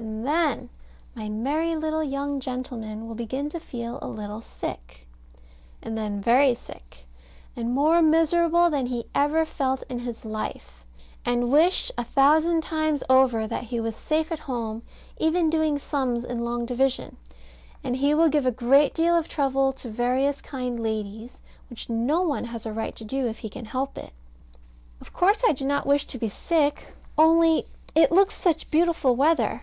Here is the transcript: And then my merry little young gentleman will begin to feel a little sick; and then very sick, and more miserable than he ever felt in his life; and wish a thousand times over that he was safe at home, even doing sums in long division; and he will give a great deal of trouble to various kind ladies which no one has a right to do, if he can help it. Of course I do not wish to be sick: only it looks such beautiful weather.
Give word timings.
And 0.00 0.26
then 0.26 0.70
my 1.14 1.28
merry 1.28 1.76
little 1.76 2.02
young 2.02 2.40
gentleman 2.40 3.06
will 3.06 3.14
begin 3.14 3.50
to 3.50 3.60
feel 3.60 3.98
a 4.00 4.08
little 4.08 4.40
sick; 4.40 5.06
and 5.82 5.94
then 5.94 6.22
very 6.22 6.54
sick, 6.54 7.04
and 7.54 7.74
more 7.74 8.00
miserable 8.00 8.70
than 8.70 8.86
he 8.86 9.04
ever 9.14 9.44
felt 9.44 9.82
in 9.90 9.98
his 9.98 10.24
life; 10.24 10.86
and 11.26 11.52
wish 11.52 11.92
a 11.98 12.04
thousand 12.04 12.62
times 12.62 13.04
over 13.10 13.46
that 13.46 13.64
he 13.64 13.78
was 13.78 13.94
safe 13.94 14.32
at 14.32 14.38
home, 14.38 14.80
even 15.18 15.50
doing 15.50 15.78
sums 15.78 16.24
in 16.24 16.46
long 16.46 16.64
division; 16.64 17.18
and 17.84 17.96
he 17.98 18.14
will 18.14 18.30
give 18.30 18.46
a 18.46 18.50
great 18.50 18.94
deal 18.94 19.14
of 19.14 19.28
trouble 19.28 19.70
to 19.74 19.90
various 19.90 20.40
kind 20.40 20.82
ladies 20.82 21.42
which 21.68 21.90
no 21.90 22.22
one 22.22 22.44
has 22.46 22.64
a 22.64 22.72
right 22.72 22.96
to 22.96 23.04
do, 23.04 23.26
if 23.26 23.40
he 23.40 23.50
can 23.50 23.66
help 23.66 23.98
it. 23.98 24.14
Of 25.02 25.12
course 25.12 25.42
I 25.46 25.52
do 25.52 25.66
not 25.66 25.86
wish 25.86 26.06
to 26.06 26.16
be 26.16 26.30
sick: 26.30 26.94
only 27.18 27.66
it 27.94 28.10
looks 28.10 28.34
such 28.36 28.70
beautiful 28.70 29.14
weather. 29.14 29.60